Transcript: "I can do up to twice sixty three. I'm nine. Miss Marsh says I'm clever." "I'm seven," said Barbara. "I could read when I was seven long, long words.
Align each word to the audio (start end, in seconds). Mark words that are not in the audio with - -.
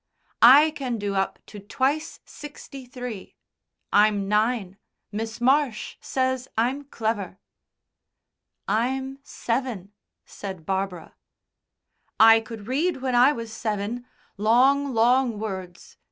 "I 0.41 0.71
can 0.71 0.97
do 0.97 1.13
up 1.13 1.37
to 1.45 1.59
twice 1.59 2.21
sixty 2.25 2.85
three. 2.87 3.35
I'm 3.93 4.27
nine. 4.27 4.79
Miss 5.11 5.39
Marsh 5.39 5.95
says 6.01 6.47
I'm 6.57 6.85
clever." 6.85 7.37
"I'm 8.67 9.19
seven," 9.21 9.93
said 10.25 10.65
Barbara. 10.65 11.13
"I 12.19 12.39
could 12.39 12.65
read 12.65 13.03
when 13.03 13.13
I 13.13 13.31
was 13.31 13.53
seven 13.53 14.07
long, 14.37 14.91
long 14.95 15.37
words. 15.37 15.97